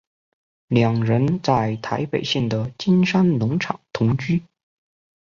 [0.67, 4.41] 两人在台北县的金山农场同居。